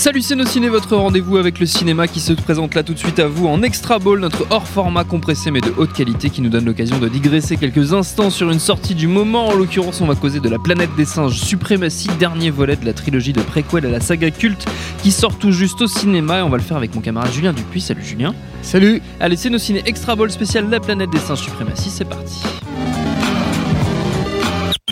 Salut 0.00 0.22
c'est 0.22 0.48
ciné, 0.48 0.70
votre 0.70 0.96
rendez-vous 0.96 1.36
avec 1.36 1.60
le 1.60 1.66
cinéma 1.66 2.08
qui 2.08 2.20
se 2.20 2.32
présente 2.32 2.74
là 2.74 2.82
tout 2.82 2.94
de 2.94 2.98
suite 2.98 3.18
à 3.18 3.26
vous 3.26 3.46
en 3.48 3.62
extra 3.62 3.98
ball, 3.98 4.18
notre 4.18 4.46
hors 4.48 4.66
format 4.66 5.04
compressé 5.04 5.50
mais 5.50 5.60
de 5.60 5.70
haute 5.76 5.92
qualité 5.92 6.30
qui 6.30 6.40
nous 6.40 6.48
donne 6.48 6.64
l'occasion 6.64 6.98
de 6.98 7.06
digresser 7.06 7.58
quelques 7.58 7.92
instants 7.92 8.30
sur 8.30 8.50
une 8.50 8.60
sortie 8.60 8.94
du 8.94 9.08
moment. 9.08 9.48
En 9.48 9.54
l'occurrence, 9.54 10.00
on 10.00 10.06
va 10.06 10.14
causer 10.14 10.40
de 10.40 10.48
la 10.48 10.58
planète 10.58 10.88
des 10.96 11.04
singes 11.04 11.38
Suprématie, 11.38 12.08
dernier 12.18 12.48
volet 12.48 12.76
de 12.76 12.86
la 12.86 12.94
trilogie 12.94 13.34
de 13.34 13.42
préquel 13.42 13.84
à 13.84 13.90
la 13.90 14.00
saga 14.00 14.30
culte 14.30 14.64
qui 15.02 15.10
sort 15.10 15.36
tout 15.36 15.52
juste 15.52 15.82
au 15.82 15.86
cinéma 15.86 16.38
et 16.38 16.42
on 16.42 16.48
va 16.48 16.56
le 16.56 16.62
faire 16.62 16.78
avec 16.78 16.94
mon 16.94 17.02
camarade 17.02 17.30
Julien 17.34 17.52
Dupuis. 17.52 17.82
Salut 17.82 18.02
Julien. 18.02 18.34
Salut 18.62 19.02
Allez, 19.20 19.36
c'est 19.36 19.50
nos 19.50 19.58
ciné 19.58 19.82
extra 19.84 20.16
ball 20.16 20.30
spécial 20.30 20.70
La 20.70 20.80
planète 20.80 21.10
des 21.10 21.18
singes 21.18 21.42
Suprématie, 21.42 21.90
c'est 21.90 22.08
parti. 22.08 22.40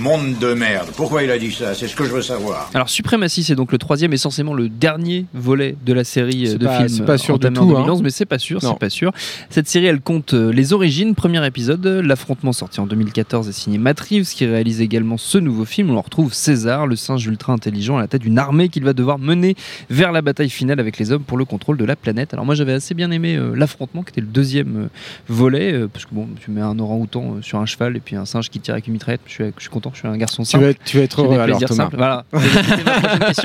Monde 0.00 0.38
de 0.38 0.54
merde. 0.54 0.88
Pourquoi 0.96 1.22
il 1.24 1.30
a 1.30 1.38
dit 1.38 1.50
ça? 1.50 1.74
C'est 1.74 1.88
ce 1.88 1.96
que 1.96 2.04
je 2.04 2.12
veux 2.12 2.22
savoir. 2.22 2.70
Alors 2.74 2.88
Suprématie, 2.88 3.42
c'est 3.42 3.54
donc 3.56 3.72
le 3.72 3.78
troisième, 3.78 4.12
essentiellement 4.12 4.54
le 4.54 4.68
dernier 4.68 5.27
volet 5.34 5.77
de 5.84 5.92
la 5.92 6.04
série 6.04 6.48
euh, 6.48 6.56
de 6.58 6.66
pas- 6.66 6.77
films 6.77 6.88
c'est 6.88 7.04
pas 7.04 7.18
sûr 7.18 7.34
entamée 7.34 7.56
tout, 7.56 7.62
en 7.62 7.70
hein. 7.78 7.80
2011, 7.80 8.02
mais 8.02 8.10
c'est 8.10 8.24
pas 8.26 8.38
sûr, 8.38 8.60
c'est 8.60 8.78
pas 8.78 8.91
sûr. 8.91 9.12
Cette 9.50 9.69
série, 9.69 9.86
elle 9.86 10.00
compte 10.00 10.34
euh, 10.34 10.52
les 10.52 10.72
origines, 10.72 11.14
premier 11.14 11.44
épisode, 11.46 11.84
euh, 11.86 12.02
l'affrontement 12.02 12.52
sorti 12.52 12.80
en 12.80 12.86
2014 12.86 13.48
et 13.48 13.52
signé 13.52 13.78
Matt 13.78 13.98
Reeves, 14.00 14.28
qui 14.28 14.46
réalise 14.46 14.80
également 14.80 15.16
ce 15.16 15.38
nouveau 15.38 15.64
film. 15.64 15.91
où 15.91 15.94
On 15.94 16.00
retrouve 16.00 16.32
César, 16.32 16.86
le 16.86 16.94
singe 16.96 17.26
ultra 17.26 17.52
intelligent 17.52 17.96
à 17.96 18.00
la 18.00 18.06
tête 18.06 18.22
d'une 18.22 18.38
armée 18.38 18.69
qu'il 18.69 18.84
va 18.84 18.92
devoir 18.92 19.19
mener 19.19 19.56
vers 19.91 20.12
la 20.12 20.22
bataille 20.22 20.50
finale 20.50 20.80
avec 20.80 20.98
les 20.98 21.10
hommes 21.12 21.22
pour 21.24 21.38
le 21.38 21.44
contrôle 21.44 21.76
de 21.76 21.84
la 21.84 21.96
planète. 21.96 22.32
Alors 22.34 22.44
moi, 22.46 22.54
j'avais 22.54 22.72
assez 22.72 22.94
bien 22.94 23.10
aimé 23.10 23.36
euh, 23.36 23.54
l'affrontement, 23.54 24.02
qui 24.02 24.10
était 24.10 24.20
le 24.20 24.26
deuxième 24.28 24.76
euh, 24.76 24.88
volet, 25.28 25.72
euh, 25.72 25.88
parce 25.92 26.04
que 26.04 26.14
bon, 26.14 26.28
tu 26.41 26.50
mets 26.50 26.60
un 26.60 26.78
orang-outan 26.78 27.36
euh, 27.38 27.42
sur 27.42 27.58
un 27.58 27.66
cheval 27.66 27.96
et 27.96 28.00
puis 28.00 28.16
un 28.16 28.24
singe 28.26 28.48
qui 28.50 28.60
tire 28.60 28.74
avec 28.74 28.86
une 28.86 28.92
mitraillette. 28.94 29.20
Je 29.26 29.32
suis, 29.32 29.44
je 29.56 29.60
suis 29.62 29.70
content, 29.70 29.88
je 29.94 29.98
suis 30.00 30.08
un 30.08 30.17
garçon 30.17 30.42
tu 30.42 30.50
simple. 30.50 30.64
vas, 30.64 30.70
être- 30.70 30.84
tu 30.84 30.97
vas 30.98 31.03
être 31.05 31.22
heureux 31.22 31.39
alors 31.39 31.61
Thomas. 31.64 31.89
Voilà. 31.92 32.25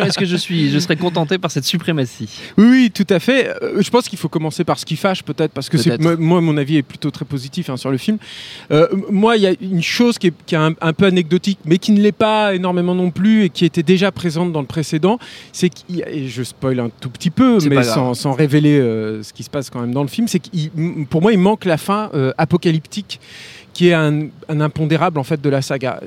Est-ce 0.06 0.18
que 0.18 0.26
je 0.26 0.36
suis, 0.36 0.70
je 0.70 0.80
serais 0.80 0.96
contenté 0.96 1.38
par 1.38 1.52
cette 1.52 1.66
suprématie? 1.66 2.30
Oui, 2.58 2.66
oui, 2.70 2.92
tout 2.94 3.08
à 3.10 3.20
fait. 3.20 3.56
Euh, 3.62 3.82
je 3.82 3.90
pense 3.90 4.08
qu'il 4.10 4.18
faut 4.20 4.30
commencer 4.30 4.64
par 4.64 4.80
ce 4.80 4.86
qui 4.86 4.96
fâche 4.96 5.24
peut-être, 5.24 5.52
parce 5.52 5.70
que 5.70 6.18
moi, 6.18 6.42
mon 6.42 6.58
avis 6.58 6.78
est 6.78 6.84
plutôt 6.84 7.12
très 7.12 7.26
positif 7.26 7.70
hein, 7.70 7.78
sur 7.78 7.92
le 7.92 7.98
film. 7.98 8.18
Euh, 8.72 8.88
moi, 9.10 9.38
il 9.38 9.44
y 9.44 9.48
a 9.48 9.54
une 9.62 9.82
chose 9.82 10.18
qui 10.18 10.28
est, 10.28 10.34
qui 10.46 10.56
est 10.56 10.60
un, 10.60 10.74
un 10.82 10.94
peu 10.94 11.06
anecdotique, 11.06 11.60
mais 11.66 11.78
qui 11.78 11.92
ne 11.92 12.02
l'est 12.02 12.12
pas 12.12 12.54
énormément 12.56 12.96
non 12.96 13.12
plus 13.12 13.44
et 13.46 13.50
qui 13.50 13.66
était 13.66 13.84
déjà 13.84 14.12
présente 14.12 14.52
dans 14.52 14.62
le 14.62 14.68
précédent, 14.68 15.18
c'est 15.52 15.72
et 15.90 16.28
je 16.28 16.44
spoil 16.44 16.80
un 16.80 16.90
tout 17.00 17.10
petit 17.10 17.30
peu, 17.30 17.58
mais 17.70 17.84
sans, 17.84 18.14
sans 18.14 18.32
révéler 18.34 18.80
euh, 18.80 19.24
ce 19.24 19.34
qui 19.34 19.44
se 19.44 19.50
passe 19.50 19.70
quand 19.70 19.82
même 19.82 19.94
dans 19.94 20.02
le 20.04 20.08
film, 20.08 20.28
c'est 20.28 20.42
m- 20.78 21.06
pour 21.10 21.22
moi, 21.22 21.32
il 21.34 21.40
manque 21.40 21.66
la 21.66 21.78
fin 21.78 22.10
apocalyptique 22.38 23.20
qui 23.74 23.90
est 23.90 23.94
un, 23.94 24.28
un 24.48 24.62
impondérable 24.62 25.20
en 25.20 25.24
fait 25.24 25.42
de 25.42 25.50
la 25.50 25.62
saga. 25.62 26.00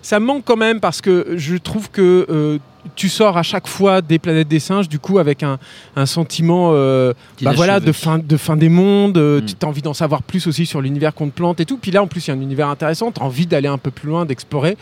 Ça 0.00 0.20
me 0.20 0.26
manque 0.26 0.44
quand 0.44 0.56
même 0.56 0.80
parce 0.80 1.00
que 1.00 1.34
je 1.36 1.56
trouve 1.56 1.90
que 1.90 2.26
euh, 2.30 2.58
tu 2.94 3.08
sors 3.08 3.36
à 3.36 3.42
chaque 3.42 3.66
fois 3.66 4.00
des 4.00 4.18
planètes 4.18 4.48
des 4.48 4.60
singes 4.60 4.88
du 4.88 4.98
coup 4.98 5.18
avec 5.18 5.42
un, 5.42 5.58
un 5.96 6.06
sentiment 6.06 6.70
euh, 6.72 7.12
bah 7.42 7.52
voilà, 7.54 7.80
de, 7.80 7.92
fin, 7.92 8.18
de 8.18 8.36
fin 8.36 8.56
des 8.56 8.68
mondes, 8.68 9.18
euh, 9.18 9.40
Mm. 9.40 9.44
tu 9.46 9.54
as 9.62 9.68
envie 9.68 9.82
d'en 9.82 9.94
savoir 9.94 10.22
plus 10.22 10.46
aussi 10.46 10.64
sur 10.66 10.80
l'univers 10.80 11.14
qu'on 11.14 11.28
te 11.28 11.34
plante 11.34 11.60
et 11.60 11.66
tout. 11.66 11.76
Puis 11.76 11.90
là 11.90 12.02
en 12.02 12.06
plus 12.06 12.26
il 12.26 12.30
y 12.30 12.32
a 12.32 12.36
un 12.36 12.40
univers 12.40 12.68
intéressant, 12.68 13.10
tu 13.12 13.20
as 13.20 13.24
envie 13.24 13.46
d'aller 13.46 13.68
un 13.68 13.78
peu 13.78 13.90
plus 13.90 14.08
loin, 14.08 14.24
d'explorer. 14.24 14.76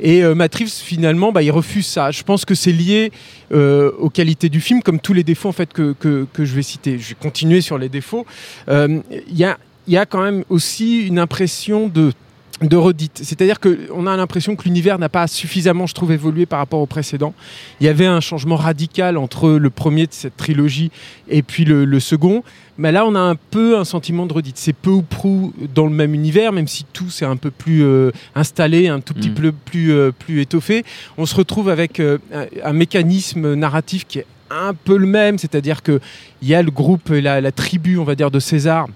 Et 0.00 0.24
Matt 0.34 0.56
Reeves, 0.56 0.68
finalement, 0.68 1.30
bah, 1.30 1.44
il 1.44 1.52
refuse 1.52 1.86
ça. 1.86 2.10
Je 2.10 2.24
pense 2.24 2.44
que 2.44 2.56
c'est 2.56 2.72
lié 2.72 3.12
aux 3.52 4.10
qualités 4.10 4.48
du 4.48 4.60
film, 4.60 4.82
comme 4.82 4.98
tous 4.98 5.12
les 5.12 5.22
défauts 5.22 5.48
en 5.48 5.52
fait, 5.52 5.72
que, 5.72 5.92
que, 5.92 6.26
que 6.32 6.44
je 6.44 6.54
vais 6.56 6.62
citer. 6.62 6.98
Je 6.98 7.10
vais 7.10 7.16
continuer 7.20 7.60
sur 7.60 7.78
les 7.78 7.88
défauts. 7.88 8.26
Il 8.68 9.02
y, 9.30 9.44
a, 9.44 9.58
il 9.86 9.94
y 9.94 9.96
a 9.96 10.06
quand 10.06 10.22
même 10.22 10.44
aussi 10.48 11.06
une 11.06 11.18
impression 11.18 11.88
de 11.88 12.12
de 12.60 12.76
redite. 12.76 13.18
C'est-à-dire 13.24 13.58
qu'on 13.58 14.06
a 14.06 14.16
l'impression 14.16 14.54
que 14.54 14.62
l'univers 14.64 14.96
n'a 14.96 15.08
pas 15.08 15.26
suffisamment, 15.26 15.88
je 15.88 15.94
trouve, 15.94 16.12
évolué 16.12 16.46
par 16.46 16.60
rapport 16.60 16.78
au 16.78 16.86
précédent. 16.86 17.34
Il 17.80 17.86
y 17.86 17.88
avait 17.88 18.06
un 18.06 18.20
changement 18.20 18.54
radical 18.54 19.16
entre 19.16 19.50
le 19.50 19.70
premier 19.70 20.06
de 20.06 20.12
cette 20.12 20.36
trilogie 20.36 20.92
et 21.28 21.42
puis 21.42 21.64
le, 21.64 21.84
le 21.84 21.98
second. 21.98 22.44
Mais 22.78 22.92
là, 22.92 23.04
on 23.04 23.16
a 23.16 23.20
un 23.20 23.34
peu 23.34 23.76
un 23.76 23.84
sentiment 23.84 24.26
de 24.26 24.32
redite. 24.32 24.58
C'est 24.58 24.74
peu 24.74 24.90
ou 24.90 25.02
prou 25.02 25.52
dans 25.74 25.86
le 25.86 25.92
même 25.92 26.14
univers, 26.14 26.52
même 26.52 26.68
si 26.68 26.84
tout 26.92 27.10
s'est 27.10 27.24
un 27.24 27.36
peu 27.36 27.50
plus 27.50 27.82
euh, 27.82 28.12
installé, 28.36 28.86
un 28.86 29.00
tout 29.00 29.14
petit 29.14 29.30
Mm. 29.30 29.34
peu 29.34 29.52
plus, 29.52 29.92
euh, 29.92 30.12
plus 30.16 30.40
étoffé. 30.40 30.84
On 31.18 31.26
se 31.26 31.34
retrouve 31.34 31.68
avec 31.68 31.98
euh, 31.98 32.18
un, 32.32 32.46
un 32.62 32.72
mécanisme 32.72 33.54
narratif 33.54 34.06
qui 34.06 34.20
est 34.20 34.26
un 34.50 34.72
peu 34.74 34.98
le 34.98 35.06
même, 35.06 35.36
c'est-à-dire 35.38 35.82
qu'il 35.82 35.98
y 36.42 36.54
a 36.54 36.62
le 36.62 36.70
groupe, 36.70 37.08
la, 37.08 37.40
la 37.40 37.50
tribu, 37.50 37.98
on 37.98 38.04
va 38.04 38.14
dire, 38.14 38.30
de 38.30 38.38
César 38.38 38.86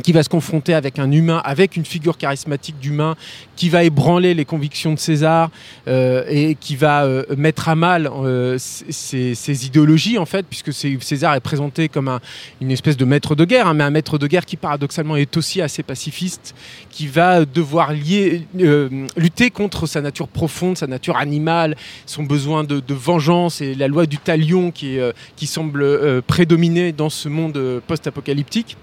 qui 0.00 0.12
va 0.12 0.22
se 0.22 0.28
confronter 0.28 0.74
avec 0.74 0.98
un 0.98 1.10
humain, 1.10 1.40
avec 1.44 1.76
une 1.76 1.84
figure 1.84 2.16
charismatique 2.18 2.78
d'humain, 2.78 3.16
qui 3.56 3.68
va 3.68 3.84
ébranler 3.84 4.34
les 4.34 4.44
convictions 4.44 4.92
de 4.94 4.98
César 4.98 5.50
euh, 5.88 6.24
et 6.28 6.54
qui 6.54 6.76
va 6.76 7.04
euh, 7.04 7.24
mettre 7.36 7.68
à 7.68 7.74
mal 7.74 8.06
euh, 8.12 8.56
ses, 8.58 9.34
ses 9.34 9.66
idéologies, 9.66 10.18
en 10.18 10.26
fait, 10.26 10.46
puisque 10.48 10.72
César 10.72 11.34
est 11.34 11.40
présenté 11.40 11.88
comme 11.88 12.08
un- 12.08 12.20
une 12.60 12.70
espèce 12.70 12.96
de 12.96 13.04
maître 13.04 13.34
de 13.34 13.44
guerre, 13.44 13.66
hein, 13.66 13.74
mais 13.74 13.84
un 13.84 13.90
maître 13.90 14.18
de 14.18 14.26
guerre 14.26 14.46
qui 14.46 14.56
paradoxalement 14.56 15.16
est 15.16 15.36
aussi 15.36 15.60
assez 15.60 15.82
pacifiste, 15.82 16.54
qui 16.90 17.06
va 17.06 17.44
devoir 17.44 17.92
euh, 17.92 19.06
lutter 19.16 19.50
contre 19.50 19.86
sa 19.86 20.00
nature 20.00 20.28
profonde, 20.28 20.76
sa 20.76 20.86
nature 20.86 21.16
animale, 21.16 21.76
son 22.06 22.22
besoin 22.22 22.64
de, 22.64 22.82
vengeance 22.94 23.60
et 23.60 23.74
la 23.74 23.88
loi 23.88 24.06
du 24.06 24.18
talion 24.18 24.70
qui, 24.70 24.98
euh, 24.98 25.12
semble 25.44 25.82
euh, 25.82 26.20
prédominer 26.26 26.92
dans 26.92 27.10
ce 27.10 27.28
monde 27.28 27.56
euh, 27.56 27.80
post-apocalyptique. 27.86 28.76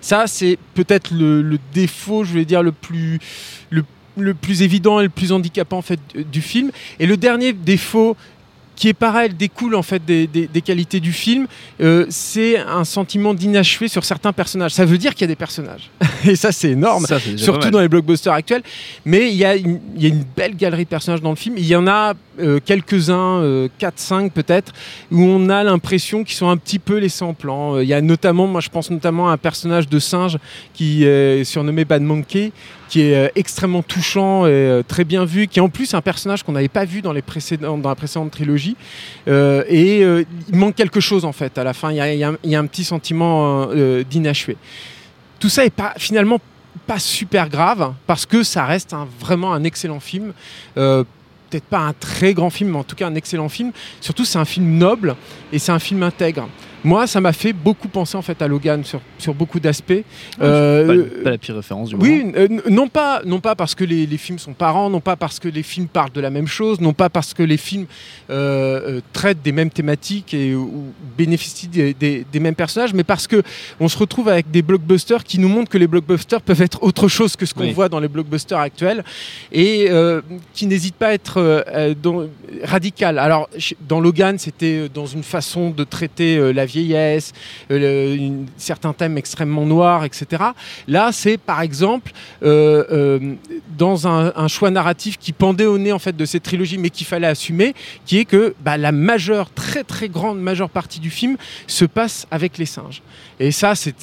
Ça, 0.00 0.26
c'est 0.26 0.58
peut-être 0.74 1.12
le, 1.12 1.58
défaut, 1.72 2.24
je 2.24 2.32
vais 2.34 2.44
dire, 2.44 2.62
le 2.62 2.72
plus, 2.72 3.20
évident 4.62 5.00
et 5.00 5.04
le 5.04 5.08
plus 5.08 5.32
handicapant 5.32 5.82
du- 6.32 6.42
film. 6.42 6.70
Et 6.98 7.06
le 7.06 7.16
dernier 7.16 7.52
défaut, 7.52 8.16
qui 8.76 8.88
est 8.88 8.94
pareil, 8.94 9.30
découle 9.34 9.74
en 9.74 9.82
fait 9.82 10.04
des 10.04 10.62
qualités 10.64 11.00
du 11.00 11.12
film, 11.12 11.46
euh, 11.80 12.06
c'est 12.08 12.58
un 12.58 12.84
sentiment 12.84 13.34
d'inachevé 13.34 13.88
sur 13.88 14.04
certains 14.04 14.32
personnages. 14.32 14.72
Ça 14.72 14.84
veut 14.84 14.98
dire 14.98 15.14
qu'il 15.14 15.22
y 15.22 15.24
a 15.24 15.28
des 15.28 15.36
personnages. 15.36 15.90
Et 16.26 16.36
ça, 16.36 16.52
c'est 16.52 16.70
énorme 16.70 17.04
Ça, 17.06 17.18
surtout 17.36 17.70
dans 17.70 17.80
les 17.80 17.88
blockbusters 17.88 18.32
actuels. 18.32 18.62
Mais 19.04 19.30
il 19.30 19.36
y, 19.36 19.44
a 19.44 19.56
une, 19.56 19.80
il 19.96 20.02
y 20.02 20.06
a 20.06 20.08
une 20.08 20.24
belle 20.36 20.56
galerie 20.56 20.84
de 20.84 20.88
personnages 20.88 21.22
dans 21.22 21.30
le 21.30 21.36
film. 21.36 21.54
Il 21.58 21.66
y 21.66 21.76
en 21.76 21.86
a 21.86 22.14
euh, 22.40 22.58
quelques-uns, 22.64 23.40
euh, 23.42 23.68
4-5 23.80 24.30
peut-être, 24.30 24.72
où 25.10 25.22
on 25.22 25.48
a 25.48 25.62
l'impression 25.64 26.24
qu'ils 26.24 26.36
sont 26.36 26.48
un 26.48 26.56
petit 26.56 26.78
peu 26.78 26.98
laissés 26.98 27.24
en 27.24 27.34
plan. 27.34 27.76
Euh, 27.76 27.82
Il 27.84 27.88
y 27.88 27.94
a 27.94 28.00
notamment, 28.00 28.46
moi 28.46 28.60
je 28.60 28.68
pense 28.68 28.90
notamment 28.90 29.28
à 29.28 29.32
un 29.32 29.36
personnage 29.36 29.88
de 29.88 29.98
singe 29.98 30.38
qui 30.74 31.04
est 31.04 31.44
surnommé 31.44 31.84
Bad 31.84 32.02
Monkey, 32.02 32.52
qui 32.88 33.02
est 33.02 33.14
euh, 33.14 33.28
extrêmement 33.36 33.82
touchant 33.82 34.46
et 34.46 34.82
très 34.88 35.04
bien 35.04 35.24
vu, 35.24 35.46
qui 35.46 35.58
est 35.58 35.62
en 35.62 35.68
plus 35.68 35.94
un 35.94 36.00
personnage 36.00 36.42
qu'on 36.42 36.52
n'avait 36.52 36.68
pas 36.68 36.84
vu 36.84 37.02
dans, 37.02 37.12
les 37.12 37.22
précédents, 37.22 37.78
dans 37.78 37.88
la 37.88 37.94
précédente 37.94 38.30
trilogie. 38.30 38.76
Euh, 39.28 39.62
et 39.68 40.02
euh, 40.02 40.24
il 40.50 40.56
manque 40.56 40.74
quelque 40.74 41.00
chose 41.00 41.24
en 41.24 41.32
fait 41.32 41.56
à 41.58 41.64
la 41.64 41.72
fin. 41.72 41.90
Il 41.90 41.96
y 41.96 42.00
a, 42.00 42.12
il 42.12 42.18
y 42.18 42.24
a 42.24 42.28
un- 42.30 42.36
il 42.42 42.50
y 42.50 42.56
a 42.56 42.58
un 42.60 42.66
petit 42.66 42.84
sentiment 42.84 43.68
euh, 43.70 44.02
d'inachevé. 44.08 44.56
Tout 45.40 45.48
ça 45.48 45.64
est 45.64 45.70
pas, 45.70 45.94
finalement 45.96 46.38
pas 46.86 47.00
super 47.00 47.48
grave 47.48 47.94
parce 48.06 48.26
que 48.26 48.44
ça 48.44 48.64
reste 48.64 48.94
vraiment 49.18 49.52
un 49.52 49.64
excellent 49.64 50.00
film. 50.00 50.32
Euh, 50.76 51.02
Peut-être 51.50 51.64
pas 51.64 51.80
un 51.80 51.92
très 51.92 52.32
grand 52.32 52.48
film, 52.48 52.70
mais 52.70 52.78
en 52.78 52.84
tout 52.84 52.94
cas 52.94 53.08
un 53.08 53.14
excellent 53.16 53.48
film. 53.48 53.72
Surtout, 54.00 54.24
c'est 54.24 54.38
un 54.38 54.44
film 54.44 54.78
noble 54.78 55.16
et 55.52 55.58
c'est 55.58 55.72
un 55.72 55.80
film 55.80 56.04
intègre. 56.04 56.48
Moi, 56.84 57.06
ça 57.06 57.20
m'a 57.20 57.32
fait 57.32 57.52
beaucoup 57.52 57.88
penser 57.88 58.16
en 58.16 58.22
fait 58.22 58.40
à 58.42 58.48
Logan 58.48 58.84
sur, 58.84 59.00
sur 59.18 59.34
beaucoup 59.34 59.60
d'aspects. 59.60 60.02
pas, 60.38 60.44
Euh, 60.44 61.22
pas 61.24 61.30
la 61.30 61.38
pire 61.38 61.56
référence 61.56 61.90
du 61.90 61.96
oui, 61.96 62.20
moment. 62.24 62.32
euh, 62.36 62.46
n- 62.46 62.62
non 62.70 62.88
pas, 62.88 63.22
non 63.24 63.40
pas 63.40 63.54
parce 63.54 63.74
que 63.74 63.84
les, 63.84 64.06
les 64.06 64.16
films 64.16 64.38
sont 64.38 64.52
parents, 64.54 64.88
non 64.88 65.00
pas 65.00 65.16
parce 65.16 65.38
que 65.38 65.48
les 65.48 65.62
films 65.62 65.88
parlent 65.88 66.12
de 66.12 66.20
la 66.20 66.30
même 66.30 66.46
chose, 66.46 66.80
non 66.80 66.92
pas 66.92 67.08
parce 67.10 67.34
que 67.34 67.42
les 67.42 67.56
films 67.56 67.86
euh, 68.30 68.80
euh, 68.96 69.00
traitent 69.12 69.42
des 69.42 69.52
mêmes 69.52 69.70
thématiques 69.70 70.32
et 70.34 70.54
ou 70.54 70.84
bénéficient 71.18 71.68
des, 71.68 71.92
des- 71.94 72.24
des 72.30 72.40
mêmes 72.40 72.54
personnages, 72.54 72.94
mais 72.94 73.04
parce 73.04 73.26
que 73.26 73.42
on 73.78 73.88
se 73.88 73.98
retrouve 73.98 74.28
avec 74.28 74.50
des 74.50 74.62
blockbusters 74.62 75.24
qui 75.24 75.38
nous 75.38 75.48
montrent 75.48 75.70
que 75.70 75.78
les 75.78 75.86
blockbusters 75.86 76.40
peuvent 76.40 76.62
être 76.62 76.82
autre 76.82 77.08
chose 77.08 77.36
que 77.36 77.44
ce 77.46 77.52
qu'on 77.54 77.64
Oui. 77.64 77.72
voit 77.72 77.88
dans 77.88 78.00
les 78.00 78.08
blockbusters 78.08 78.58
actuels 78.58 79.04
et 79.52 79.88
euh, 79.90 80.20
qui 80.54 80.66
n'hésitent 80.66 80.94
pas 80.96 81.08
à 81.08 81.12
être 81.12 81.38
euh, 81.38 81.62
euh, 81.68 81.94
dans- 82.00 82.26
radical. 82.64 83.18
Alors 83.18 83.48
dans 83.88 84.00
Logan, 84.00 84.38
c'était 84.38 84.78
euh, 84.84 84.88
dans 84.92 85.06
une 85.06 85.22
façon 85.22 85.70
de 85.70 85.84
traiter 85.84 86.36
euh, 86.36 86.52
la 86.52 86.66
vieillesse, 86.70 87.32
euh, 87.70 88.14
une- 88.16 88.46
certains 88.56 88.92
thèmes 88.92 89.18
extrêmement 89.18 89.66
noirs, 89.66 90.04
etc. 90.04 90.42
Là, 90.88 91.10
c'est 91.12 91.36
par 91.38 91.60
exemple 91.60 92.12
euh, 92.42 92.84
euh, 92.90 93.34
dans 93.76 94.06
un, 94.06 94.32
un 94.36 94.48
choix 94.48 94.70
narratif 94.70 95.18
qui 95.18 95.32
pendait 95.32 95.66
au 95.66 95.78
nez 95.78 95.92
en 95.92 95.98
fait 95.98 96.16
de 96.16 96.24
cette 96.24 96.42
trilogie, 96.44 96.78
mais 96.78 96.90
qu'il 96.90 97.06
fallait 97.06 97.26
assumer, 97.26 97.74
qui 98.06 98.18
est 98.18 98.24
que 98.24 98.54
bah, 98.64 98.76
la 98.76 98.92
majeure, 98.92 99.50
très 99.52 99.84
très 99.84 100.08
grande 100.08 100.40
majeure 100.40 100.70
partie 100.70 101.00
du 101.00 101.10
film 101.10 101.36
se 101.66 101.84
passe 101.84 102.26
avec 102.30 102.58
les 102.58 102.66
singes. 102.66 103.02
Et 103.38 103.52
ça, 103.52 103.74
c'est- 103.74 103.96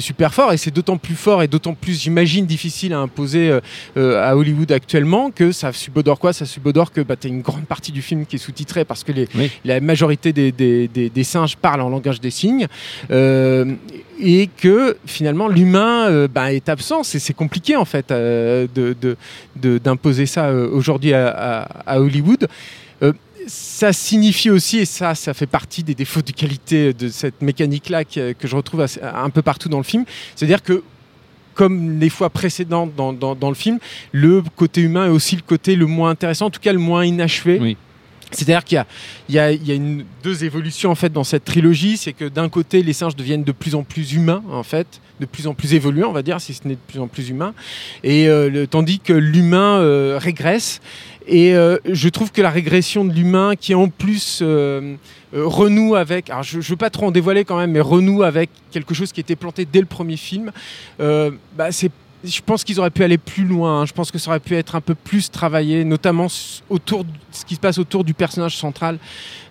super 0.00 0.32
fort, 0.34 0.52
et 0.52 0.56
c'est 0.56 0.70
d'autant 0.70 0.96
plus 0.96 1.14
fort 1.14 1.42
et 1.42 1.48
d'autant 1.48 1.74
plus, 1.74 2.00
j'imagine, 2.02 2.46
difficile 2.46 2.92
à 2.94 2.98
imposer 2.98 3.58
à 3.96 4.36
Hollywood 4.36 4.70
actuellement 4.72 5.30
que 5.30 5.52
ça 5.52 5.72
subodore 5.72 6.18
quoi? 6.18 6.32
Ça 6.32 6.46
subodore 6.46 6.90
que 6.92 7.00
bah, 7.00 7.16
tu 7.16 7.26
as 7.26 7.30
une 7.30 7.42
grande 7.42 7.64
partie 7.66 7.92
du 7.92 8.02
film 8.02 8.26
qui 8.26 8.36
est 8.36 8.38
sous-titrée 8.38 8.84
parce 8.84 9.04
que 9.04 9.12
les, 9.12 9.28
Oui. 9.34 9.50
la 9.64 9.80
majorité 9.80 10.32
des, 10.32 10.50
des- 10.52 10.88
des- 10.88 11.10
des 11.10 11.24
singes 11.24 11.56
parlent 11.56 11.80
en 11.84 11.88
langage 11.90 12.20
des 12.20 12.30
signes. 12.30 12.66
Euh, 13.10 13.74
et 14.20 14.48
que 14.56 14.96
finalement 15.06 15.48
l'humain 15.48 16.08
euh, 16.08 16.28
bah, 16.28 16.52
est 16.52 16.68
absent. 16.68 17.02
C'est 17.02 17.32
compliqué 17.34 17.76
en 17.76 17.84
fait 17.84 18.10
euh, 18.10 18.66
de- 18.74 18.94
de- 19.56 19.78
d'imposer 19.78 20.26
ça 20.26 20.52
aujourd'hui 20.52 21.12
à, 21.14 21.68
Hollywood. 21.86 22.48
Ça 23.46 23.92
signifie 23.92 24.48
aussi, 24.48 24.78
et 24.78 24.84
ça, 24.86 25.14
ça 25.14 25.34
fait 25.34 25.46
partie 25.46 25.82
des 25.82 25.94
défauts 25.94 26.22
de 26.22 26.30
qualité 26.32 26.94
de 26.94 27.08
cette 27.08 27.42
mécanique-là 27.42 28.04
que, 28.06 28.32
que 28.32 28.48
je 28.48 28.56
retrouve 28.56 28.86
un 29.02 29.28
peu 29.28 29.42
partout 29.42 29.68
dans 29.68 29.76
le 29.76 29.84
film. 29.84 30.04
C'est-à-dire 30.34 30.62
que, 30.62 30.82
comme 31.52 31.98
les 32.00 32.08
fois 32.08 32.30
précédentes 32.30 32.94
dans, 32.96 33.12
dans- 33.12 33.48
le 33.50 33.54
film, 33.54 33.78
le 34.12 34.42
côté 34.56 34.80
humain 34.80 35.08
est 35.08 35.10
aussi 35.10 35.36
le 35.36 35.42
côté 35.42 35.76
le 35.76 35.84
moins 35.84 36.08
intéressant, 36.08 36.46
en 36.46 36.50
tout 36.50 36.60
cas 36.60 36.72
le 36.72 36.78
moins 36.78 37.04
inachevé. 37.04 37.58
C'est-à-dire 38.34 38.64
qu'il 38.64 38.84
y 39.28 39.38
a, 39.38 39.52
deux 40.22 40.44
évolutions 40.44 40.90
en 40.90 40.94
fait 40.94 41.12
dans 41.12 41.24
cette 41.24 41.44
trilogie, 41.44 41.96
c'est 41.96 42.12
que 42.12 42.24
d'un 42.24 42.48
côté 42.48 42.82
les 42.82 42.92
singes 42.92 43.16
deviennent 43.16 43.44
de 43.44 43.52
plus 43.52 43.74
en 43.74 43.82
plus 43.82 44.12
humains 44.14 44.42
en 44.50 44.62
fait, 44.62 45.00
de 45.20 45.26
plus 45.26 45.46
en 45.46 45.54
plus 45.54 45.74
évolués 45.74 46.04
on 46.04 46.12
va 46.12 46.22
dire, 46.22 46.40
si 46.40 46.54
ce 46.54 46.66
n'est 46.66 46.74
de 46.74 46.80
plus 46.86 47.00
en 47.00 47.08
plus 47.08 47.30
humains, 47.30 47.54
et 48.02 48.28
euh, 48.28 48.66
tandis 48.66 49.00
que 49.00 49.12
l'humain 49.12 49.78
euh, 49.78 50.18
régresse. 50.20 50.80
Et 51.26 51.54
euh, 51.54 51.78
je 51.86 52.10
trouve 52.10 52.32
que 52.32 52.42
la 52.42 52.50
régression 52.50 53.02
de 53.02 53.12
l'humain, 53.12 53.54
qui 53.56 53.74
en 53.74 53.88
plus 53.88 54.42
renoue 55.32 55.94
avec, 55.94 56.28
alors 56.28 56.42
je 56.42 56.58
ne 56.58 56.62
veux 56.62 56.76
pas 56.76 56.90
trop 56.90 57.06
en 57.06 57.10
dévoiler 57.10 57.44
quand 57.44 57.56
même, 57.56 57.70
mais 57.70 57.80
renoue 57.80 58.22
avec 58.22 58.50
quelque 58.70 58.92
chose 58.92 59.10
qui 59.10 59.20
était 59.20 59.34
planté 59.34 59.64
dès 59.64 59.80
le 59.80 59.86
premier 59.86 60.18
film, 60.18 60.52
bah, 60.98 61.70
c'est 61.70 61.90
je 62.24 62.40
pense 62.44 62.64
qu'ils 62.64 62.80
auraient 62.80 62.90
pu 62.90 63.04
aller 63.04 63.18
plus 63.18 63.44
loin. 63.44 63.80
hein. 63.82 63.86
Je 63.86 63.92
pense 63.92 64.10
que 64.10 64.18
ça 64.18 64.30
aurait 64.30 64.40
pu 64.40 64.54
être 64.56 64.74
un 64.74 64.80
peu 64.80 64.94
plus 64.94 65.30
travaillé, 65.30 65.84
notamment 65.84 66.26
autour 66.70 67.04
de 67.04 67.10
ce 67.30 67.44
qui 67.44 67.54
se 67.54 67.60
passe 67.60 67.78
autour 67.78 68.04
du 68.04 68.14
personnage 68.14 68.56
central 68.56 68.98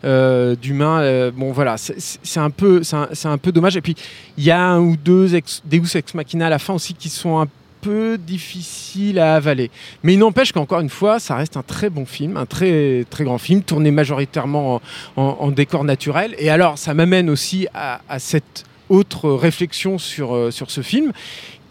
euh, 0.04 0.56
d'humain. 0.56 1.02
Euh, 1.02 1.31
bon, 1.31 1.52
voilà, 1.52 1.78
c'est- 1.78 2.40
un 2.40 2.50
peu, 2.50 2.81
c'est 2.84 2.96
un, 2.96 3.08
un 3.31 3.38
peu 3.38 3.52
dommage. 3.52 3.78
Et 3.78 3.81
puis 3.81 3.96
il 4.38 4.44
y 4.44 4.52
a 4.52 4.60
un 4.62 4.80
ou 4.80 4.98
deux 4.98 5.36
ex, 5.36 5.62
Deus 5.66 5.96
ex 5.96 6.14
machina 6.14 6.48
à 6.48 6.50
la 6.50 6.60
fin 6.60 6.74
aussi 6.74 6.94
qui 6.94 7.10
sont 7.10 7.40
un 7.40 7.48
peu 7.81 8.18
difficiles 8.18 9.20
à 9.20 9.36
avaler. 9.36 9.70
Mais 10.04 10.14
il 10.14 10.20
n'empêche 10.20 10.52
qu'encore 10.54 10.80
une 10.80 10.90
fois, 10.90 11.20
ça 11.20 11.36
reste 11.36 11.58
un 11.58 11.64
très 11.64 11.90
bon 11.90 12.06
film, 12.06 12.38
un 12.38 12.46
très 12.46 13.06
très 13.10 13.24
grand 13.25 13.38
film, 13.38 13.62
tourné 13.62 13.92
majoritairement 13.92 14.81
en, 15.18 15.52
décor 15.52 15.84
naturel. 15.84 16.34
Et 16.40 16.50
alors, 16.50 16.78
ça 16.78 16.94
m'amène 16.94 17.30
aussi 17.30 17.68
à, 17.74 18.00
à 18.08 18.20
cette 18.20 18.64
autre 18.90 19.30
réflexion 19.31 19.98
sur, 19.98 20.34
euh, 20.34 20.50
sur 20.52 20.72
ce 20.72 20.81
film 20.81 21.12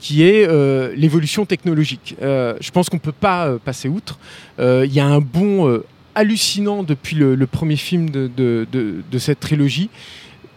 qui 0.02 0.24
est 0.24 0.44
euh, 0.48 0.92
l'évolution 0.96 1.46
technologique. 1.46 2.16
Euh, 2.20 2.54
je 2.60 2.70
pense 2.72 2.88
qu'on 2.88 2.96
ne 2.96 3.00
peut 3.10 3.12
pas 3.12 3.46
euh, 3.46 3.58
passer 3.64 3.88
outre. 3.88 4.18
Il 4.58 4.92
y 4.92 4.98
a 4.98 5.06
un 5.06 5.20
bond 5.20 5.80
hallucinant 6.16 6.82
depuis 6.82 7.14
le, 7.16 7.36
le 7.36 7.46
premier 7.46 7.76
film 7.76 8.10
de, 8.10 8.28
de- 8.36 8.66
de- 8.72 8.96
de 9.10 9.18
cette 9.18 9.38
trilogie. 9.40 9.88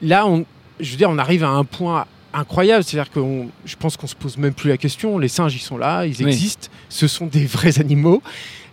Là, 0.02 0.26
on, 0.28 0.46
je 0.80 0.90
veux 0.92 0.98
dire, 0.98 1.10
on 1.12 1.20
arrive 1.20 1.44
à 1.44 1.50
un 1.50 1.64
point 1.64 2.06
incroyable. 2.34 2.84
C'est-à-dire 2.84 3.12
que 3.12 3.20
on- 3.20 3.50
je 3.66 3.76
pense 3.76 3.96
qu'on 3.98 4.08
se 4.08 4.16
pose 4.16 4.36
même 4.38 4.54
plus 4.54 4.70
la 4.70 4.78
question. 4.78 5.20
Les 5.20 5.28
singes, 5.30 5.56
ils 5.56 5.60
sont 5.60 5.78
là, 5.78 6.06
ils 6.08 6.18
Oui. 6.24 6.26
existent. 6.32 6.68
Ce 6.90 7.08
sont 7.08 7.28
des 7.28 7.46
vrais 7.46 7.80
animaux. 7.80 8.22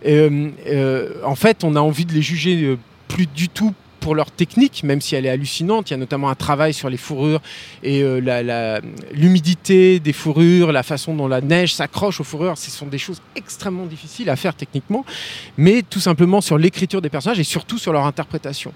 En 0.05 1.35
fait, 1.35 1.63
on 1.63 1.75
a 1.75 1.79
envie 1.79 2.05
de 2.05 2.13
les 2.13 2.21
juger 2.23 2.77
plus 3.07 3.27
du 3.27 3.47
tout 3.47 3.73
pour 4.03 4.15
leur 4.15 4.31
technique, 4.31 4.83
même 4.83 4.99
si 4.99 5.15
elle 5.15 5.25
est 5.25 5.29
hallucinante. 5.29 5.89
Il 5.89 5.93
y 5.93 5.95
a 5.95 5.97
notamment 5.97 6.29
un 6.29 6.35
travail 6.35 6.73
sur 6.73 6.89
les 6.89 6.97
fourrures 6.97 7.41
et 7.83 8.01
euh, 8.03 8.19
la- 8.19 8.43
la- 8.43 8.81
l'humidité 9.13 9.99
des 10.01 10.11
fourrures, 10.11 10.73
la 10.73 10.83
façon 10.83 11.15
dont 11.15 11.29
la 11.29 11.39
neige 11.39 11.73
s'accroche 11.73 12.19
aux 12.19 12.25
fourrures. 12.25 12.57
Ce 12.57 12.69
sont 12.69 12.87
des 12.87 12.97
choses 12.97 13.21
extrêmement 13.37 13.85
difficiles 13.85 14.29
à 14.29 14.35
faire 14.35 14.55
techniquement, 14.55 15.05
mais 15.57 15.83
tout 15.89 16.01
simplement 16.01 16.41
sur 16.41 16.57
l'écriture 16.57 17.01
des 17.01 17.09
personnages 17.09 17.39
et 17.39 17.45
surtout 17.45 17.77
sur 17.77 17.93
leur 17.93 18.05
interprétation. 18.05 18.73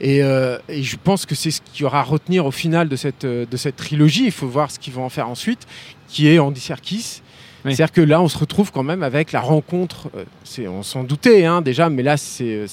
Et, 0.00 0.24
euh, 0.24 0.58
et 0.68 0.82
je 0.82 0.96
pense 1.02 1.24
que 1.24 1.36
c'est 1.36 1.52
ce 1.52 1.60
qu'il 1.60 1.82
y 1.82 1.84
aura 1.84 2.00
à 2.00 2.02
retenir 2.02 2.44
au 2.44 2.50
final 2.50 2.88
de 2.88 2.96
cette, 2.96 3.24
euh, 3.24 3.46
de 3.48 3.56
cette 3.56 3.76
trilogie. 3.76 4.24
Il 4.24 4.32
faut 4.32 4.48
voir 4.48 4.72
ce 4.72 4.80
qu'ils 4.80 4.92
vont 4.92 5.04
en 5.04 5.08
faire 5.08 5.28
ensuite, 5.28 5.68
qui 6.08 6.26
est 6.26 6.40
Andy 6.40 6.60
Serkis. 6.60 7.22
Oui. 7.64 7.74
C'est-à-dire 7.76 7.92
que 7.92 8.00
là, 8.00 8.20
on 8.20 8.28
se 8.28 8.36
retrouve 8.36 8.72
quand 8.72 8.82
même 8.82 9.04
avec 9.04 9.30
la 9.30 9.40
rencontre. 9.40 10.10
on 10.68 10.82
s'en 10.82 11.04
doutait 11.04 11.44
hein, 11.46 11.62
déjà, 11.62 11.88
mais 11.88 12.02
là, 12.02 12.16
c'est 12.16 12.66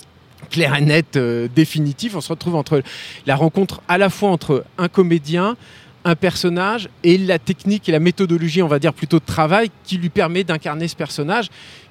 clair 0.50 0.76
et 0.76 0.82
net, 0.82 1.18
euh, 1.18 1.48
définitif. 1.54 2.16
On 2.16 2.22
se 2.22 2.30
retrouve 2.30 2.56
entre 2.56 2.82
la 3.26 3.36
rencontre 3.36 3.82
à 3.88 3.98
la 3.98 4.10
fois 4.10 4.30
entre 4.30 4.64
un 4.78 4.88
comédien, 4.88 5.56
un 6.04 6.16
personnage 6.16 6.90
et 7.04 7.18
la 7.18 7.40
technique 7.40 7.88
et 7.88 7.92
la 7.92 8.00
méthodologie, 8.00 8.62
on 8.64 8.68
va 8.68 8.80
dire 8.80 8.94
plutôt 8.94 9.20
de 9.20 9.26
travail, 9.26 9.70
qui 9.84 9.98
lui 9.98 10.10
permet 10.10 10.44
d'incarner 10.44 10.88
ce 10.88 10.96
personnage 10.96 11.50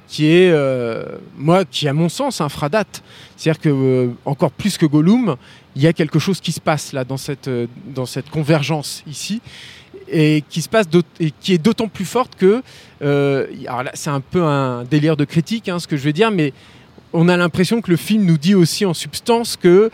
qui 0.09 0.27
est, 0.27 0.51
euh, 0.51 1.05
moi, 1.37 1.65
qui 1.65 1.87
à 1.87 1.93
mon 1.93 2.09
sens, 2.09 2.41
un 2.41 2.49
fradat. 2.49 2.85
C'est-à-dire 3.37 3.61
que, 3.61 3.69
euh, 3.69 4.09
encore 4.25 4.51
plus 4.51 4.77
que 4.77 4.85
Gollum, 4.85 5.37
il 5.77 5.83
y 5.83 5.87
a 5.87 5.93
quelque 5.93 6.19
chose 6.19 6.41
qui 6.41 6.51
se 6.51 6.61
passe 6.61 6.93
là, 6.93 7.05
dans 7.05 7.17
cette, 7.17 7.49
dans 7.87 8.07
cette 8.07 8.29
convergence 8.29 9.05
ici, 9.07 9.41
et 10.09 10.43
qui 10.49 10.63
se 10.63 10.69
passe 10.69 10.87
et 11.21 11.31
qui 11.31 11.53
est 11.53 11.59
d'autant 11.59 11.87
plus 11.87 12.05
forte 12.05 12.35
que, 12.35 12.61
alors 13.01 13.85
là, 13.85 13.93
c'est 13.95 14.11
un 14.11 14.21
peu 14.21 14.43
un 14.43 14.83
délire 14.83 15.17
de 15.17 15.25
critique, 15.25 15.69
hein, 15.69 15.79
ce 15.79 15.87
que 15.87 15.97
je 15.97 16.03
vais 16.03 16.13
dire, 16.13 16.33
mais 16.33 16.53
on 17.13 17.29
a 17.29 17.37
l'impression 17.37 17.81
que 17.81 17.91
le 17.91 17.97
film 17.97 18.25
nous 18.25 18.39
dit 18.39 18.55
aussi 18.55 18.85
en 18.87 18.95
substance 18.95 19.57
que 19.57 19.91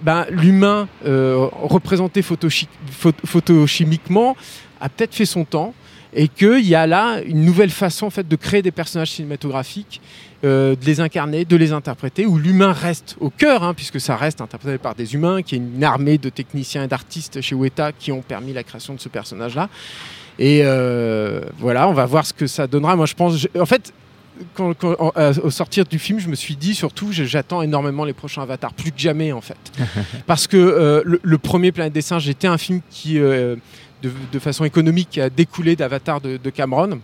ben, 0.00 0.26
l'humain 0.30 0.88
euh, 1.06 1.48
représenté 1.62 2.20
photochi- 2.22 2.68
pho- 2.90 3.12
photochimiquement 3.24 4.36
a 4.80 4.88
peut-être 4.88 5.14
fait 5.14 5.26
son 5.26 5.44
temps 5.44 5.74
et 6.14 6.28
qu'il 6.28 6.66
y 6.66 6.74
a 6.74 6.86
là 6.86 7.20
une 7.26 7.44
nouvelle 7.44 7.70
façon 7.70 8.06
en 8.06 8.10
fait, 8.10 8.26
de 8.26 8.36
créer 8.36 8.62
des 8.62 8.70
personnages 8.70 9.10
cinématographiques, 9.10 10.00
euh, 10.44 10.74
de 10.76 10.84
les 10.86 11.00
incarner, 11.00 11.44
de 11.44 11.56
les 11.56 11.72
interpréter, 11.72 12.24
où 12.26 12.38
l'humain 12.38 12.72
reste 12.72 13.16
au 13.20 13.28
cœur, 13.28 13.62
hein, 13.62 13.74
puisque 13.74 14.00
ça 14.00 14.16
reste 14.16 14.40
interprété 14.40 14.78
par 14.78 14.94
des 14.94 15.14
humains, 15.14 15.42
qui 15.42 15.56
est 15.56 15.58
une 15.58 15.84
armée 15.84 16.16
de 16.16 16.30
techniciens 16.30 16.84
et 16.84 16.86
d'artistes 16.88 17.40
chez 17.42 17.54
Weta 17.54 17.92
qui 17.92 18.10
ont 18.12 18.22
permis 18.22 18.52
la 18.52 18.62
création 18.62 18.94
de 18.94 19.00
ce 19.00 19.08
personnage-là. 19.08 19.68
Et 20.38 20.60
euh, 20.62 21.42
voilà, 21.58 21.88
on 21.88 21.92
va 21.92 22.06
voir 22.06 22.24
ce 22.24 22.32
que 22.32 22.46
ça 22.46 22.66
donnera. 22.66 22.94
Moi, 22.96 23.06
je 23.06 23.14
pense, 23.14 23.46
en 23.58 23.66
fait, 23.66 23.92
quand- 24.54 24.74
quand- 24.74 24.96
en- 24.98 25.12
euh, 25.16 25.32
au 25.42 25.50
sortir 25.50 25.84
du 25.84 25.98
film, 25.98 26.18
je 26.20 26.28
me 26.28 26.34
suis 26.34 26.56
dit 26.56 26.74
surtout, 26.74 27.08
j'attends 27.12 27.62
énormément 27.62 28.04
les 28.04 28.12
prochains 28.12 28.42
Avatars, 28.42 28.72
plus 28.74 28.92
que 28.92 28.98
jamais 28.98 29.32
en 29.32 29.40
fait. 29.40 29.56
Parce 30.26 30.46
que 30.46 30.56
euh, 30.56 31.02
le, 31.04 31.20
le 31.22 31.38
premier 31.38 31.72
Planète 31.72 31.92
des 31.92 32.02
Singes 32.02 32.28
était 32.28 32.46
un 32.48 32.58
film 32.58 32.80
qui, 32.90 33.18
euh, 33.18 33.56
de, 34.02 34.10
de 34.32 34.38
façon 34.38 34.64
économique, 34.64 35.18
a 35.18 35.30
découlé 35.30 35.76
d'Avatar 35.76 36.20
de, 36.20 36.36
de 36.36 36.50
Cameron. 36.50 37.00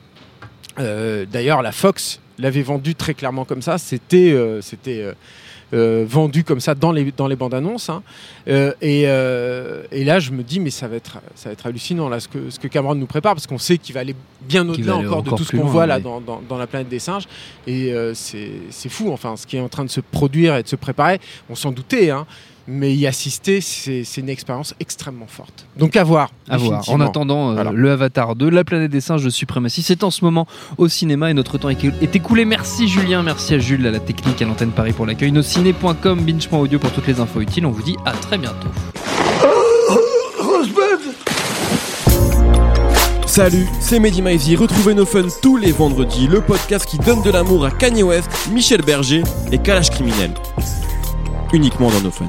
Euh, 0.78 1.24
D'ailleurs, 1.30 1.62
la 1.62 1.72
Fox 1.72 2.20
l'avait 2.38 2.62
vendu 2.62 2.94
très 2.94 3.14
clairement 3.14 3.44
comme 3.44 3.62
ça. 3.62 3.78
C'était 3.78 4.32
euh, 5.74 6.04
vendu 6.08 6.44
comme 6.44 6.60
ça 6.60 6.74
dans 6.74 6.92
les, 6.92 7.12
dans 7.12 7.26
les 7.26 7.36
bandes 7.36 7.52
annonces. 7.54 7.90
hein. 7.90 8.02
Euh, 8.48 8.72
et, 8.80 9.04
euh, 9.06 9.82
et 9.92 10.04
là, 10.04 10.20
je 10.20 10.30
me 10.30 10.42
dis, 10.42 10.60
mais 10.60 10.70
ça 10.70 10.88
va 10.88 10.96
être, 10.96 11.18
ça 11.34 11.48
va 11.48 11.52
être 11.52 11.66
hallucinant 11.66 12.08
là, 12.08 12.20
ce, 12.20 12.28
que, 12.28 12.48
ce 12.50 12.58
que 12.58 12.68
Cameron 12.68 12.94
nous 12.94 13.06
prépare, 13.06 13.34
parce 13.34 13.46
qu'on 13.46 13.58
sait 13.58 13.76
qu'il 13.78 13.94
va 13.94 14.00
aller 14.00 14.14
bien 14.42 14.64
au-delà 14.68 14.96
encore 15.06 15.22
de 15.22 15.30
tout 15.36 15.44
ce 15.44 15.50
qu'on 15.50 15.66
voit 15.72 15.86
là 15.86 15.98
dans, 16.00 16.20
dans- 16.20 16.42
dans 16.48 16.58
la 16.58 16.66
planète 16.66 16.88
des 16.88 16.98
singes. 16.98 17.24
Et 17.66 17.92
c'est 18.14 18.50
c'est 18.70 18.88
fou, 18.88 19.10
enfin, 19.12 19.36
ce 19.36 19.46
qui 19.46 19.56
est 19.56 19.60
en 19.60 19.68
train 19.68 19.84
de 19.84 19.90
se 19.90 20.00
produire 20.00 20.56
et 20.56 20.62
de 20.62 20.68
se 20.68 20.76
préparer. 20.76 21.18
On 21.50 21.54
s'en 21.54 21.72
doutait, 21.72 22.10
hein, 22.10 22.26
mais 22.66 22.94
y 22.94 23.06
assister, 23.06 23.60
c'est 23.60 24.04
une 24.16 24.28
expérience 24.28 24.74
extrêmement 24.80 25.26
forte. 25.26 25.66
Donc 25.76 25.96
à 25.96 26.04
voir. 26.04 26.30
À 26.48 26.56
voir. 26.56 26.88
En 26.88 27.00
attendant, 27.00 27.50
euh, 27.50 27.54
Voilà. 27.54 27.72
le 27.72 27.90
Avatar 27.92 28.36
2, 28.36 28.48
La 28.50 28.64
planète 28.64 28.90
des 28.90 29.00
singes 29.00 29.22
de 29.24 29.30
suprématie, 29.30 29.82
c'est 29.82 30.02
en 30.04 30.10
ce 30.10 30.24
moment 30.24 30.46
au 30.78 30.88
cinéma 30.88 31.30
et 31.30 31.34
notre 31.34 31.58
temps 31.58 31.68
est 31.68 32.14
écoulé. 32.16 32.44
Merci 32.44 32.88
Julien, 32.88 33.22
merci 33.22 33.54
à 33.54 33.58
Jules, 33.58 33.86
à 33.86 33.90
la 33.90 34.00
technique, 34.00 34.40
à 34.40 34.44
l'antenne 34.46 34.70
Paris 34.70 34.92
pour 34.92 35.06
l'accueil. 35.06 35.32
Nosciné.com, 35.32 36.20
binge.audio 36.20 36.78
pour 36.78 36.90
toutes 36.92 37.06
les 37.06 37.20
infos 37.20 37.40
utiles. 37.40 37.66
On 37.66 37.70
vous 37.70 37.82
dit 37.82 37.96
à 38.06 38.12
très 38.12 38.38
bientôt. 38.38 38.68
Rosebud 40.40 41.14
Salut, 43.26 43.66
c'est 43.80 43.98
Mehdi 43.98 44.22
Maizy. 44.22 44.54
Retrouvez 44.54 44.94
nos 44.94 45.06
fun 45.06 45.26
tous 45.42 45.56
les 45.56 45.72
vendredis, 45.72 46.28
le 46.28 46.40
podcast 46.40 46.86
qui 46.86 46.98
donne 46.98 47.20
de 47.22 47.30
l'amour 47.30 47.64
à 47.64 47.70
Kanye 47.72 48.04
West, 48.04 48.30
Michel 48.52 48.80
Berger 48.82 49.22
et 49.50 49.58
Kalash 49.58 49.90
Criminel. 49.90 50.30
Uniquement 51.52 51.90
dans 51.90 52.00
nos 52.00 52.10
fun. 52.12 52.28